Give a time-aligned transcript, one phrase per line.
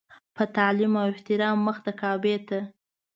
[0.35, 2.59] په تعلیم او احترام مخ د کعبې ته.